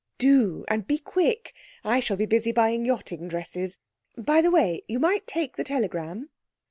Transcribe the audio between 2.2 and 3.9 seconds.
busy buying yachting dresses.